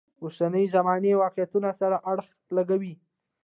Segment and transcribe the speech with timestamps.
[0.23, 2.93] اوسنۍ زمانې واقعیتونو سره اړخ لګوي.